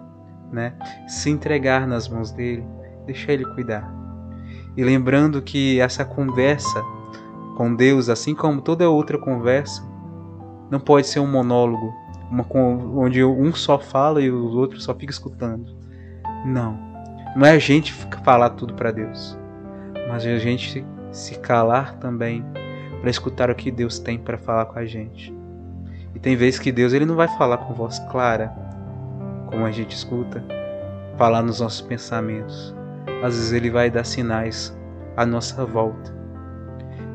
né? 0.52 0.74
Se 1.08 1.30
entregar 1.30 1.88
nas 1.88 2.06
mãos 2.06 2.30
dele, 2.30 2.64
deixar 3.06 3.32
ele 3.32 3.46
cuidar. 3.54 3.92
E 4.76 4.84
lembrando 4.84 5.40
que 5.42 5.80
essa 5.80 6.04
conversa 6.04 6.80
com 7.56 7.74
Deus, 7.74 8.08
assim 8.08 8.34
como 8.34 8.60
toda 8.60 8.88
outra 8.90 9.16
conversa, 9.18 9.82
não 10.70 10.78
pode 10.78 11.06
ser 11.06 11.20
um 11.20 11.26
monólogo, 11.26 11.92
uma, 12.30 12.46
onde 12.54 13.24
um 13.24 13.54
só 13.54 13.78
fala 13.78 14.20
e 14.20 14.30
o 14.30 14.56
outro 14.56 14.80
só 14.80 14.94
fica 14.94 15.12
escutando. 15.12 15.74
Não. 16.44 16.78
Não 17.34 17.46
é 17.46 17.52
a 17.52 17.58
gente 17.58 17.92
falar 18.22 18.50
tudo 18.50 18.74
para 18.74 18.92
Deus, 18.92 19.36
mas 20.08 20.26
a 20.26 20.38
gente 20.38 20.84
se 21.10 21.38
calar 21.38 21.96
também 21.98 22.44
para 23.00 23.10
escutar 23.10 23.50
o 23.50 23.54
que 23.54 23.70
Deus 23.70 23.98
tem 23.98 24.18
para 24.18 24.36
falar 24.36 24.66
com 24.66 24.78
a 24.78 24.84
gente. 24.84 25.33
E 26.14 26.18
tem 26.18 26.36
vezes 26.36 26.60
que 26.60 26.70
Deus 26.70 26.92
ele 26.92 27.04
não 27.04 27.16
vai 27.16 27.28
falar 27.28 27.58
com 27.58 27.74
voz 27.74 27.98
clara, 28.10 28.52
como 29.46 29.64
a 29.64 29.70
gente 29.70 29.94
escuta, 29.94 30.44
falar 31.16 31.42
nos 31.42 31.60
nossos 31.60 31.80
pensamentos. 31.80 32.74
Às 33.22 33.34
vezes 33.34 33.52
ele 33.52 33.70
vai 33.70 33.90
dar 33.90 34.04
sinais 34.04 34.76
à 35.16 35.26
nossa 35.26 35.64
volta. 35.64 36.14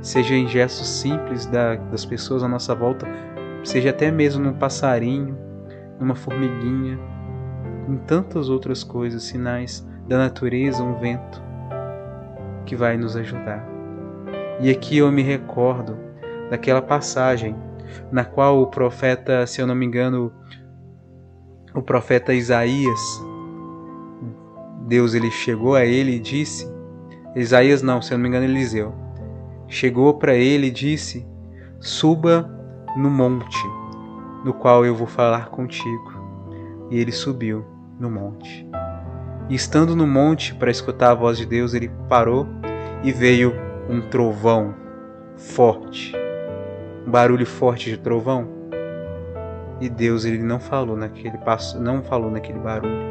Seja 0.02 0.36
em 0.36 0.48
gestos 0.48 0.88
simples 0.88 1.46
da, 1.46 1.76
das 1.76 2.06
pessoas 2.06 2.44
à 2.44 2.48
nossa 2.48 2.74
volta, 2.74 3.06
seja 3.64 3.90
até 3.90 4.10
mesmo 4.10 4.44
num 4.44 4.54
passarinho, 4.54 5.38
numa 6.00 6.16
formiguinha, 6.16 6.98
em 7.88 7.98
tantas 7.98 8.50
outras 8.50 8.84
coisas, 8.84 9.24
sinais 9.24 9.86
da 10.08 10.18
natureza, 10.18 10.84
um 10.84 10.96
vento 10.96 11.42
que 12.66 12.76
vai 12.76 12.98
nos 12.98 13.16
ajudar. 13.16 13.68
E 14.62 14.70
aqui 14.70 14.98
eu 14.98 15.12
me 15.12 15.22
recordo 15.22 15.98
daquela 16.50 16.82
passagem 16.82 17.56
na 18.12 18.26
qual 18.26 18.62
o 18.62 18.68
profeta, 18.68 19.46
se 19.46 19.62
eu 19.62 19.68
não 19.68 19.76
me 19.76 19.86
engano, 19.86 20.32
o 21.74 21.82
profeta 21.82 22.34
Isaías, 22.34 23.00
Deus 24.88 25.14
ele 25.14 25.30
chegou 25.30 25.76
a 25.76 25.86
ele 25.86 26.16
e 26.16 26.20
disse, 26.20 26.70
Isaías 27.36 27.82
não, 27.82 28.02
se 28.02 28.12
eu 28.12 28.18
não 28.18 28.24
me 28.24 28.30
engano, 28.30 28.46
Eliseu, 28.46 28.94
chegou 29.68 30.16
para 30.16 30.34
ele 30.34 30.68
e 30.68 30.72
disse: 30.72 31.26
Suba 31.80 32.50
no 32.98 33.10
monte, 33.10 33.64
no 34.44 34.54
qual 34.54 34.86
eu 34.86 34.96
vou 34.96 35.08
falar 35.08 35.50
contigo. 35.50 36.20
E 36.90 36.98
ele 36.98 37.12
subiu 37.12 37.64
no 38.00 38.10
monte. 38.10 38.68
E 39.48 39.56
estando 39.56 39.96
no 39.96 40.08
monte 40.08 40.56
para 40.56 40.72
escutar 40.72 41.12
a 41.12 41.16
voz 41.16 41.38
de 41.38 41.46
Deus, 41.46 41.74
ele 41.74 41.92
parou 42.08 42.48
e 43.04 43.12
veio 43.12 43.54
um 43.88 44.02
trovão 44.02 44.74
forte 45.38 46.19
barulho 47.10 47.46
forte 47.46 47.90
de 47.90 47.98
trovão. 47.98 48.48
E 49.82 49.90
Deus 49.90 50.26
ele 50.26 50.44
não 50.44 50.60
falou 50.60 50.96
naquele 50.96 51.38
passo, 51.40 51.80
não 51.80 52.04
falou 52.04 52.30
naquele 52.30 52.60
barulho. 52.60 53.10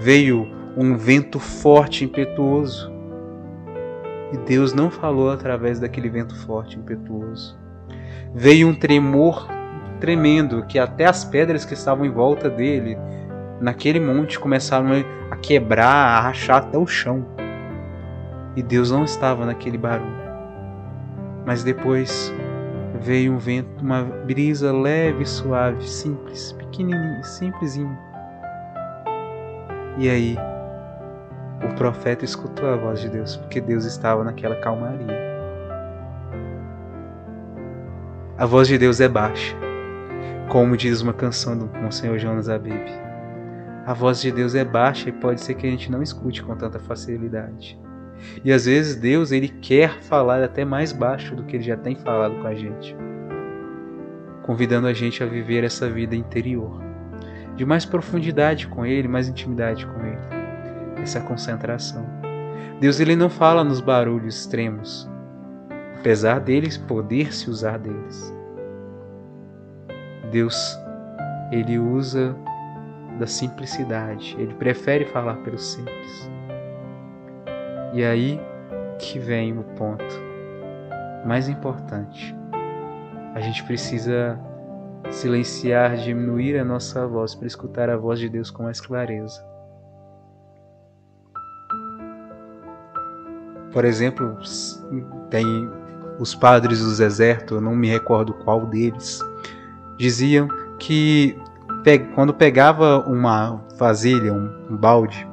Veio 0.00 0.46
um 0.76 0.96
vento 0.96 1.40
forte, 1.40 2.04
impetuoso. 2.04 2.92
E 4.32 4.36
Deus 4.38 4.72
não 4.72 4.90
falou 4.90 5.30
através 5.30 5.80
daquele 5.80 6.08
vento 6.08 6.36
forte, 6.44 6.78
impetuoso. 6.78 7.58
Veio 8.34 8.68
um 8.68 8.74
tremor 8.74 9.48
tremendo 9.98 10.64
que 10.66 10.78
até 10.78 11.06
as 11.06 11.24
pedras 11.24 11.64
que 11.64 11.72
estavam 11.72 12.04
em 12.04 12.10
volta 12.10 12.50
dele, 12.50 12.98
naquele 13.60 13.98
monte, 13.98 14.38
começaram 14.38 14.88
a 15.30 15.36
quebrar, 15.36 15.86
a 15.86 16.20
rachar 16.20 16.58
até 16.58 16.76
o 16.76 16.86
chão. 16.86 17.24
E 18.54 18.62
Deus 18.62 18.90
não 18.90 19.04
estava 19.04 19.46
naquele 19.46 19.78
barulho. 19.78 20.16
Mas 21.46 21.62
depois 21.62 22.34
veio 22.96 23.32
um 23.32 23.38
vento, 23.38 23.82
uma 23.82 24.02
brisa 24.02 24.72
leve, 24.72 25.24
suave, 25.24 25.88
simples, 25.88 26.52
pequenininho, 26.52 27.22
simplesinho. 27.24 27.98
E 29.98 30.10
aí, 30.10 30.36
o 31.64 31.74
profeta 31.74 32.24
escutou 32.24 32.68
a 32.68 32.76
voz 32.76 33.00
de 33.00 33.08
Deus, 33.08 33.36
porque 33.36 33.60
Deus 33.60 33.84
estava 33.84 34.24
naquela 34.24 34.56
calmaria. 34.56 35.26
A 38.38 38.44
voz 38.44 38.68
de 38.68 38.76
Deus 38.76 39.00
é 39.00 39.08
baixa, 39.08 39.56
como 40.50 40.76
diz 40.76 41.00
uma 41.00 41.14
canção 41.14 41.56
do 41.56 41.66
Monsenhor 41.80 42.18
Jonas 42.18 42.48
Abebe. 42.48 42.92
A 43.86 43.94
voz 43.94 44.20
de 44.20 44.30
Deus 44.30 44.54
é 44.54 44.64
baixa 44.64 45.08
e 45.08 45.12
pode 45.12 45.40
ser 45.40 45.54
que 45.54 45.66
a 45.66 45.70
gente 45.70 45.90
não 45.90 46.02
escute 46.02 46.42
com 46.42 46.54
tanta 46.54 46.78
facilidade. 46.78 47.78
E 48.44 48.52
às 48.52 48.66
vezes 48.66 48.96
Deus 48.96 49.32
ele 49.32 49.48
quer 49.48 50.00
falar 50.02 50.42
até 50.42 50.64
mais 50.64 50.92
baixo 50.92 51.34
do 51.34 51.44
que 51.44 51.56
ele 51.56 51.64
já 51.64 51.76
tem 51.76 51.96
falado 51.96 52.34
com 52.36 52.46
a 52.46 52.54
gente, 52.54 52.96
convidando 54.42 54.86
a 54.86 54.92
gente 54.92 55.22
a 55.22 55.26
viver 55.26 55.64
essa 55.64 55.88
vida 55.88 56.14
interior, 56.14 56.80
de 57.56 57.64
mais 57.64 57.84
profundidade 57.84 58.68
com 58.68 58.84
ele, 58.84 59.08
mais 59.08 59.28
intimidade 59.28 59.86
com 59.86 60.00
ele, 60.04 61.02
essa 61.02 61.20
concentração. 61.20 62.06
Deus 62.80 63.00
ele 63.00 63.16
não 63.16 63.30
fala 63.30 63.64
nos 63.64 63.80
barulhos 63.80 64.40
extremos, 64.40 65.08
apesar 65.98 66.40
deles 66.40 66.76
poder 66.76 67.34
se 67.34 67.50
usar 67.50 67.78
deles. 67.78 68.34
Deus 70.30 70.78
ele 71.50 71.78
usa 71.78 72.36
da 73.18 73.26
simplicidade, 73.26 74.36
ele 74.38 74.52
prefere 74.54 75.04
falar 75.06 75.36
pelo 75.36 75.58
simples. 75.58 76.35
E 77.96 78.04
aí 78.04 78.38
que 78.98 79.18
vem 79.18 79.58
o 79.58 79.62
ponto 79.62 80.04
mais 81.24 81.48
importante. 81.48 82.36
A 83.34 83.40
gente 83.40 83.64
precisa 83.64 84.38
silenciar, 85.10 85.96
diminuir 85.96 86.58
a 86.58 86.64
nossa 86.64 87.06
voz 87.06 87.34
para 87.34 87.46
escutar 87.46 87.88
a 87.88 87.96
voz 87.96 88.18
de 88.18 88.28
Deus 88.28 88.50
com 88.50 88.64
mais 88.64 88.82
clareza. 88.82 89.42
Por 93.72 93.86
exemplo, 93.86 94.36
tem 95.30 95.46
os 96.18 96.34
padres 96.34 96.84
do 96.84 96.94
deserto, 96.94 97.54
eu 97.54 97.60
não 97.62 97.74
me 97.74 97.88
recordo 97.88 98.34
qual 98.34 98.66
deles, 98.66 99.24
diziam 99.96 100.48
que 100.78 101.34
quando 102.14 102.34
pegava 102.34 102.98
uma 103.08 103.58
vasilha, 103.78 104.34
um 104.34 104.76
balde, 104.76 105.26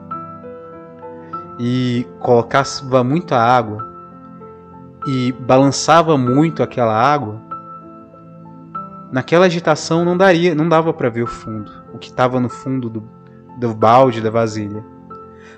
e 1.60 2.08
colocava 2.20 3.04
muita 3.04 3.38
água 3.38 3.94
e 5.06 5.32
balançava 5.32 6.18
muito 6.18 6.64
aquela 6.64 6.96
água, 6.96 7.40
naquela 9.12 9.46
agitação 9.46 10.04
não 10.06 10.18
daria, 10.18 10.56
não 10.56 10.68
dava 10.68 10.94
para 10.94 11.10
ver 11.10 11.24
o 11.24 11.28
fundo, 11.28 11.72
o 11.94 11.98
que 11.98 12.08
estava 12.08 12.40
no 12.40 12.50
fundo 12.50 12.90
do, 12.90 13.04
do 13.60 13.74
balde 13.74 14.22
da 14.22 14.30
vasilha. 14.30 14.84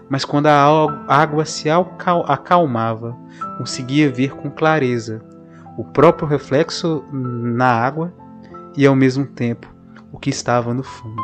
Mas 0.10 0.26
quando 0.26 0.48
a 0.48 1.04
água 1.08 1.46
se 1.46 1.68
acalmava, 1.70 3.16
conseguia 3.58 4.12
ver 4.12 4.36
com 4.36 4.52
clareza 4.52 5.22
o 5.78 5.84
próprio 5.84 6.28
reflexo 6.28 7.04
na 7.12 7.68
água 7.68 8.14
e 8.78 8.86
ao 8.86 8.96
mesmo 8.96 9.26
tempo 9.26 9.74
o 10.12 10.20
que 10.20 10.30
estava 10.30 10.74
no 10.74 10.84
fundo. 10.84 11.22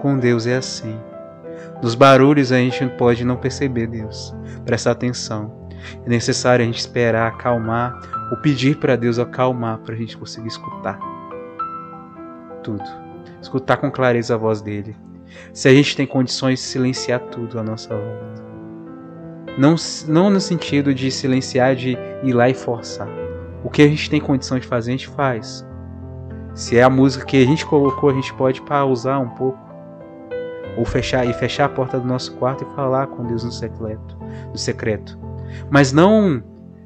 Com 0.00 0.18
Deus 0.18 0.46
é 0.46 0.56
assim. 0.56 0.98
Nos 1.82 1.94
barulhos 1.94 2.52
a 2.52 2.58
gente 2.58 2.86
pode 2.96 3.24
não 3.24 3.36
perceber 3.36 3.86
Deus. 3.86 4.34
Presta 4.64 4.90
atenção. 4.90 5.68
É 6.04 6.08
necessário 6.08 6.62
a 6.62 6.66
gente 6.66 6.78
esperar 6.78 7.28
acalmar 7.28 7.98
ou 8.30 8.36
pedir 8.38 8.76
para 8.76 8.96
Deus 8.96 9.18
acalmar 9.18 9.78
para 9.78 9.94
a 9.94 9.98
gente 9.98 10.16
conseguir 10.16 10.48
escutar 10.48 10.98
tudo. 12.62 12.84
Escutar 13.40 13.78
com 13.78 13.90
clareza 13.90 14.34
a 14.34 14.38
voz 14.38 14.60
dele. 14.60 14.94
Se 15.52 15.68
a 15.68 15.72
gente 15.72 15.96
tem 15.96 16.06
condições 16.06 16.58
de 16.58 16.66
silenciar 16.66 17.20
tudo 17.20 17.58
à 17.58 17.62
nossa 17.62 17.94
volta. 17.94 18.40
Não, 19.58 19.74
não 20.08 20.30
no 20.30 20.40
sentido 20.40 20.94
de 20.94 21.10
silenciar, 21.10 21.74
de 21.74 21.96
ir 22.22 22.32
lá 22.32 22.48
e 22.48 22.54
forçar. 22.54 23.08
O 23.64 23.70
que 23.70 23.82
a 23.82 23.88
gente 23.88 24.08
tem 24.08 24.20
condição 24.20 24.58
de 24.58 24.66
fazer, 24.66 24.90
a 24.90 24.96
gente 24.96 25.08
faz. 25.08 25.66
Se 26.54 26.76
é 26.76 26.82
a 26.82 26.90
música 26.90 27.24
que 27.24 27.42
a 27.42 27.46
gente 27.46 27.64
colocou, 27.64 28.10
a 28.10 28.14
gente 28.14 28.32
pode 28.34 28.60
pausar 28.62 29.20
um 29.20 29.28
pouco. 29.30 29.69
Ou 30.76 30.84
fechar 30.84 31.26
e 31.26 31.32
fechar 31.32 31.66
a 31.66 31.68
porta 31.68 31.98
do 31.98 32.06
nosso 32.06 32.34
quarto 32.36 32.64
e 32.64 32.74
falar 32.74 33.06
com 33.08 33.26
Deus 33.26 33.44
no 33.44 33.52
secreto. 33.52 34.16
No 34.50 34.58
secreto. 34.58 35.18
Mas 35.70 35.92
não 35.92 36.42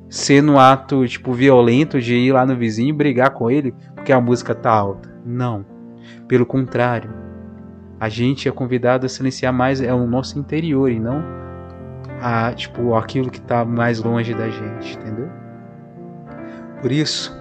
ser 0.08 0.42
no 0.42 0.58
ato 0.58 1.06
tipo 1.06 1.32
violento 1.32 2.00
de 2.00 2.14
ir 2.14 2.32
lá 2.32 2.46
no 2.46 2.56
vizinho 2.56 2.90
e 2.90 2.92
brigar 2.92 3.30
com 3.30 3.50
ele 3.50 3.74
porque 3.94 4.12
a 4.12 4.20
música 4.20 4.54
tá 4.54 4.70
alta. 4.70 5.08
Não. 5.24 5.64
Pelo 6.26 6.46
contrário. 6.46 7.10
A 8.00 8.08
gente 8.08 8.48
é 8.48 8.52
convidado 8.52 9.06
a 9.06 9.08
silenciar 9.08 9.52
mais 9.52 9.80
é 9.80 9.94
o 9.94 10.06
nosso 10.06 10.38
interior 10.38 10.90
e 10.90 10.98
não 10.98 11.22
a, 12.20 12.52
tipo 12.54 12.94
aquilo 12.94 13.30
que 13.30 13.38
está 13.38 13.64
mais 13.64 14.02
longe 14.02 14.34
da 14.34 14.48
gente, 14.48 14.96
entendeu? 14.96 15.28
Por 16.80 16.90
isso, 16.90 17.36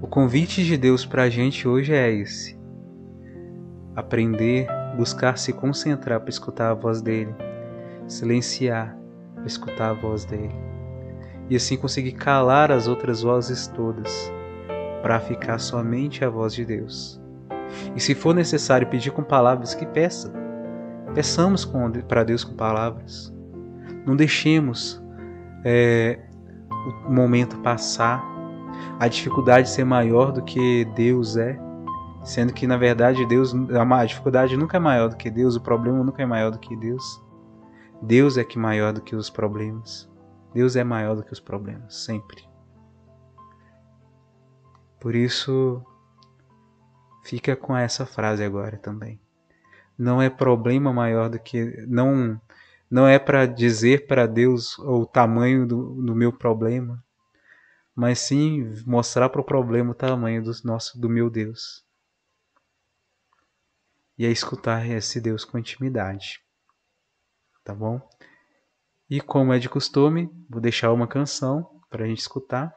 o 0.00 0.06
convite 0.06 0.64
de 0.64 0.76
Deus 0.76 1.06
para 1.06 1.24
a 1.24 1.30
gente 1.30 1.66
hoje 1.66 1.92
é 1.92 2.10
esse: 2.10 2.58
aprender, 3.94 4.66
buscar 4.98 5.38
se 5.38 5.52
concentrar 5.52 6.18
para 6.18 6.28
escutar 6.28 6.70
a 6.72 6.74
voz 6.74 7.00
dele, 7.00 7.32
silenciar 8.08 8.98
para 9.32 9.46
escutar 9.46 9.90
a 9.90 9.92
voz 9.92 10.24
dele, 10.24 10.54
e 11.48 11.54
assim 11.54 11.76
conseguir 11.76 12.12
calar 12.12 12.72
as 12.72 12.88
outras 12.88 13.22
vozes 13.22 13.68
todas, 13.68 14.32
para 15.00 15.20
ficar 15.20 15.60
somente 15.60 16.24
a 16.24 16.28
voz 16.28 16.52
de 16.52 16.64
Deus. 16.64 17.20
E 17.94 18.00
se 18.00 18.12
for 18.12 18.34
necessário 18.34 18.88
pedir 18.88 19.12
com 19.12 19.22
palavras, 19.22 19.72
que 19.72 19.86
peça. 19.86 20.32
Peçamos 21.14 21.70
para 22.08 22.24
Deus 22.24 22.42
com 22.42 22.54
palavras. 22.54 23.32
Não 24.04 24.16
deixemos 24.16 25.00
é, 25.64 26.18
o 27.06 27.12
momento 27.12 27.56
passar, 27.58 28.22
a 28.98 29.06
dificuldade 29.06 29.70
ser 29.70 29.84
maior 29.84 30.32
do 30.32 30.42
que 30.42 30.84
Deus 30.96 31.36
é, 31.36 31.58
sendo 32.28 32.52
que 32.52 32.66
na 32.66 32.76
verdade 32.76 33.24
Deus, 33.24 33.54
a 33.54 34.04
dificuldade 34.04 34.54
nunca 34.54 34.76
é 34.76 34.80
maior 34.80 35.08
do 35.08 35.16
que 35.16 35.30
Deus, 35.30 35.56
o 35.56 35.62
problema 35.62 36.04
nunca 36.04 36.22
é 36.22 36.26
maior 36.26 36.50
do 36.50 36.58
que 36.58 36.76
Deus. 36.76 37.02
Deus 38.02 38.36
é 38.36 38.44
que 38.44 38.58
maior 38.58 38.92
do 38.92 39.00
que 39.00 39.16
os 39.16 39.30
problemas. 39.30 40.06
Deus 40.52 40.76
é 40.76 40.84
maior 40.84 41.16
do 41.16 41.24
que 41.24 41.32
os 41.32 41.40
problemas, 41.40 42.04
sempre. 42.04 42.46
Por 45.00 45.14
isso, 45.14 45.82
fica 47.24 47.56
com 47.56 47.74
essa 47.74 48.04
frase 48.04 48.44
agora 48.44 48.76
também. 48.76 49.18
Não 49.96 50.20
é 50.20 50.28
problema 50.28 50.92
maior 50.92 51.30
do 51.30 51.38
que 51.38 51.86
não 51.88 52.38
não 52.90 53.06
é 53.06 53.18
para 53.18 53.46
dizer 53.46 54.06
para 54.06 54.26
Deus 54.26 54.78
o 54.78 55.06
tamanho 55.06 55.66
do, 55.66 55.94
do, 56.02 56.14
meu 56.14 56.32
problema, 56.32 57.02
mas 57.94 58.18
sim 58.18 58.66
mostrar 58.86 59.28
para 59.28 59.40
o 59.40 59.44
problema 59.44 59.90
o 59.90 59.94
tamanho 59.94 60.42
do 60.42 60.52
nosso 60.64 60.98
do 60.98 61.08
meu 61.08 61.28
Deus. 61.28 61.87
E 64.18 64.26
é 64.26 64.30
escutar 64.30 64.84
esse 64.88 65.20
Deus 65.20 65.44
com 65.44 65.58
intimidade. 65.58 66.40
Tá 67.64 67.74
bom? 67.74 68.00
E 69.08 69.20
como 69.20 69.52
é 69.52 69.58
de 69.58 69.68
costume, 69.68 70.28
vou 70.50 70.60
deixar 70.60 70.92
uma 70.92 71.06
canção 71.06 71.80
para 71.88 72.04
a 72.04 72.08
gente 72.08 72.18
escutar 72.18 72.74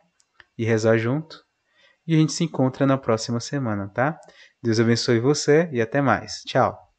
e 0.58 0.64
rezar 0.64 0.98
junto. 0.98 1.44
E 2.06 2.16
a 2.16 2.18
gente 2.18 2.34
se 2.34 2.44
encontra 2.44 2.86
na 2.86 2.98
próxima 2.98 3.40
semana, 3.40 3.90
tá? 3.90 4.20
Deus 4.62 4.80
abençoe 4.80 5.20
você 5.20 5.70
e 5.72 5.82
até 5.82 6.02
mais. 6.02 6.42
Tchau. 6.46 6.91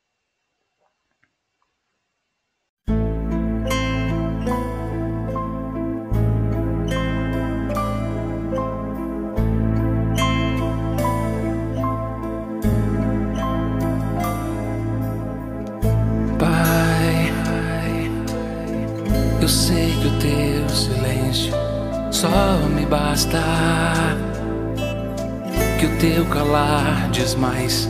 Teu 26.02 26.26
calar 26.26 27.08
diz 27.12 27.36
mais 27.36 27.88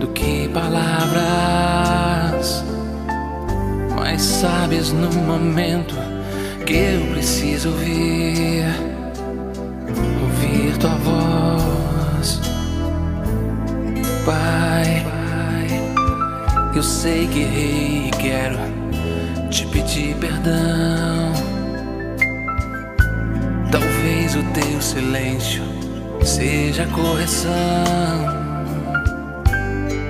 do 0.00 0.08
que 0.08 0.48
palavras. 0.48 1.04
Mas 3.94 4.22
sabes 4.22 4.90
no 4.92 5.12
momento 5.12 5.94
que 6.64 6.72
eu 6.72 7.06
preciso 7.12 7.68
ouvir, 7.68 8.64
ouvir 10.22 10.78
tua 10.78 10.94
voz, 10.94 12.40
Pai. 14.24 15.04
Eu 16.74 16.82
sei 16.82 17.28
que 17.28 17.40
errei 17.40 18.08
e 18.08 18.10
quero 18.10 18.56
te 19.50 19.66
pedir 19.66 20.16
perdão. 20.16 21.34
Talvez 23.70 24.34
o 24.34 24.42
teu 24.54 24.80
silêncio 24.80 25.73
seja 26.24 26.86
correção. 26.86 27.52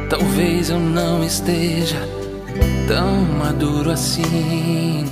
Talvez 0.09 0.70
eu 0.70 0.79
não 0.79 1.24
esteja 1.24 1.98
tão 2.87 3.22
maduro 3.38 3.90
assim 3.90 5.07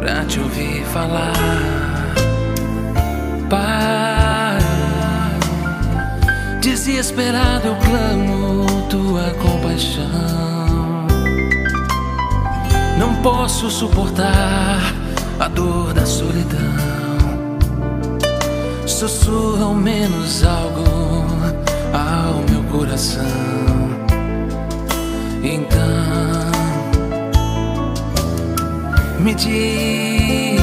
pra 0.00 0.24
te 0.24 0.40
ouvir 0.40 0.84
falar. 0.86 1.32
Pai, 3.48 4.58
desesperado 6.60 7.68
eu 7.68 7.76
clamo 7.76 8.66
tua 8.88 9.34
compaixão. 9.42 11.06
Não 12.98 13.14
posso 13.22 13.70
suportar 13.70 14.94
a 15.38 15.48
dor 15.48 15.92
da 15.92 16.06
solidão. 16.06 16.79
Sussurra 19.00 19.64
ao 19.64 19.74
menos 19.74 20.44
algo 20.44 20.84
ao 21.90 22.42
meu 22.50 22.62
coração. 22.64 23.24
Então, 25.42 25.80
me 29.20 29.34
diz 29.34 30.60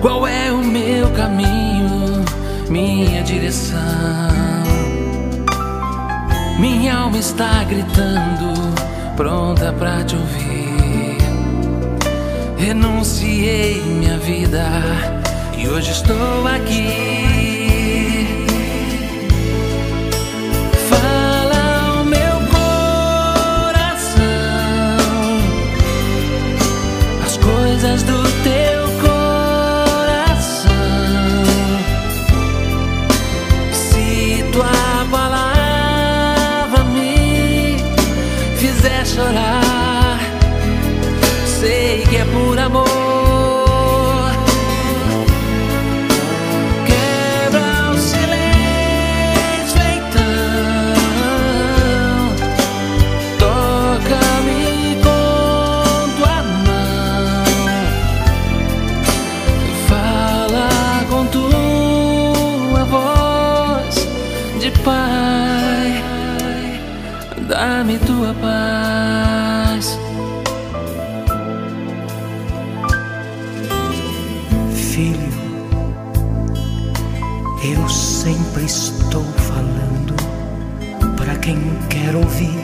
qual 0.00 0.24
é 0.24 0.52
o 0.52 0.62
meu 0.62 1.10
caminho, 1.10 2.24
minha 2.70 3.24
direção. 3.24 3.80
Minha 6.60 6.96
alma 6.96 7.18
está 7.18 7.64
gritando 7.64 8.54
pronta 9.16 9.72
pra 9.72 10.04
te 10.04 10.14
ouvir. 10.14 11.18
Renunciei 12.56 13.82
minha 13.82 14.16
vida 14.18 15.21
e 15.62 15.68
hoje 15.68 15.92
estou 15.92 16.46
aqui. 16.46 17.41
filho, 74.92 75.32
eu 77.64 77.88
sempre 77.88 78.64
estou 78.66 79.24
falando 79.24 80.14
para 81.16 81.34
quem 81.36 81.56
quer 81.88 82.14
ouvir. 82.14 82.60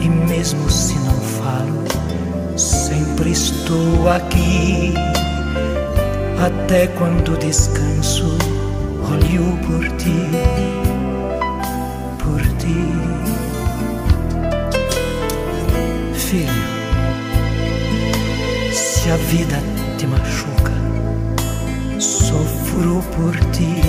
E 0.00 0.08
mesmo 0.08 0.70
se 0.70 0.94
não 1.00 1.20
falo, 1.20 1.82
sempre 2.56 3.32
estou 3.32 4.08
aqui. 4.08 4.94
Até 6.46 6.86
quando 6.86 7.36
descanso, 7.38 8.38
olho 9.10 9.58
por 9.66 9.88
ti, 9.96 10.30
por 12.22 12.40
ti. 12.58 12.86
Filho, 16.14 16.52
se 18.72 19.10
a 19.10 19.16
vida 19.16 19.83
te 20.04 20.08
machuca, 20.08 20.72
sofro 21.98 23.02
por 23.16 23.34
ti, 23.52 23.80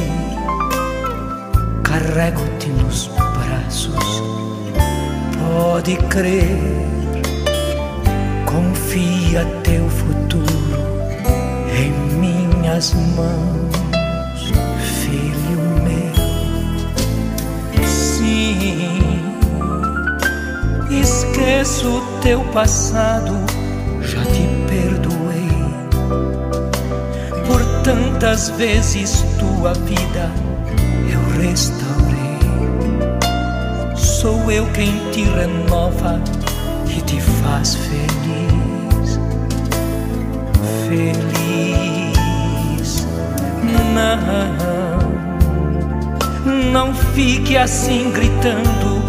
carrego-te 1.83 2.69
nos 2.69 3.07
braços, 3.07 4.23
pode 5.37 5.97
crer, 6.07 6.57
confia 8.45 9.45
teu 9.63 9.89
futuro 9.89 10.77
em 11.77 11.91
minhas 12.15 12.93
mãos, 12.93 14.53
filho 15.01 15.59
meu. 15.83 16.15
Sim, 17.85 19.01
esqueço 20.89 22.01
teu 22.21 22.41
passado, 22.53 23.54
por 28.15 28.15
tantas 28.15 28.49
vezes 28.51 29.25
tua 29.37 29.73
vida 29.73 30.31
eu 31.11 31.19
restaurei. 31.41 32.39
Sou 33.95 34.49
eu 34.51 34.65
quem 34.71 34.97
te 35.11 35.23
renova 35.23 36.21
e 36.87 37.01
te 37.01 37.19
faz 37.19 37.75
feliz. 37.75 39.19
Feliz. 40.87 41.25
Não, 43.93 44.17
não 46.71 46.93
fique 46.93 47.57
assim 47.57 48.11
gritando, 48.11 49.01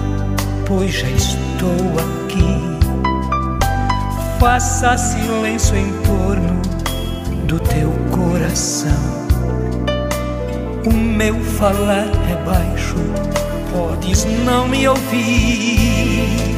pois 0.66 0.92
já 0.92 1.10
estou 1.10 1.94
aqui. 1.98 2.60
Faça 4.40 4.98
silêncio 4.98 5.76
em 5.76 5.92
torno 6.02 6.45
meu 11.26 11.40
falar 11.58 12.06
é 12.30 12.36
baixo, 12.44 12.94
podes 13.72 14.24
não 14.44 14.68
me 14.68 14.86
ouvir. 14.86 16.54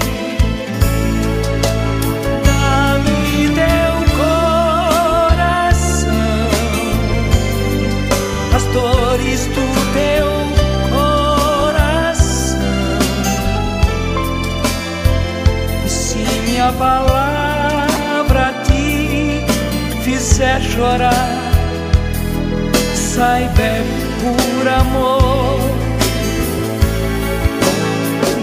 Dá-me 2.45 3.49
teu 3.55 3.95
coração, 4.19 6.13
as 8.55 8.65
dores 8.75 9.47
do 9.47 9.67
teu 9.95 10.29
coração. 10.93 12.29
Se 15.87 16.19
minha 16.45 16.71
palavra 16.73 18.53
te 18.65 19.47
fizer 20.03 20.61
chorar, 20.61 21.39
saiba 22.95 23.63
é 23.63 23.98
por 24.35 24.69
amor. 24.69 25.61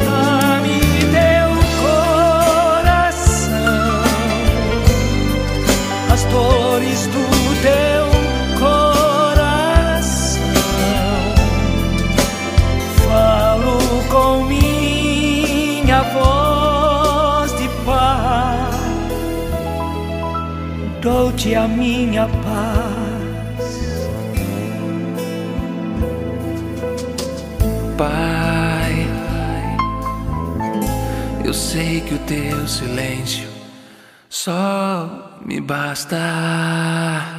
Dá-me 0.06 0.80
teu 1.16 1.50
coração, 1.84 3.54
as 6.12 6.24
dores 6.26 7.08
do 7.08 7.26
teu 7.62 8.06
coração. 8.60 10.42
Falo 13.08 13.78
com 14.10 14.44
minha 14.46 16.02
voz 16.04 17.52
de 17.58 17.68
paz, 17.86 18.76
dou-te 21.02 21.56
a 21.56 21.68
minha 21.68 22.28
paz. 22.28 22.95
Sei 31.76 32.00
que 32.00 32.14
o 32.14 32.20
teu 32.20 32.66
silêncio 32.66 33.50
só 34.30 35.38
me 35.46 35.60
basta. 35.60 37.35